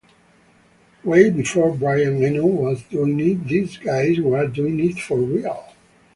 Way 1.03 1.29
before 1.29 1.75
Brian 1.75 2.25
Eno 2.25 2.47
was 2.47 2.81
doing 2.85 3.19
it, 3.19 3.47
these 3.47 3.77
guys 3.77 4.19
were 4.19 4.47
doing 4.47 4.79
it 4.79 4.95
for 4.99 5.19
real. 5.19 5.75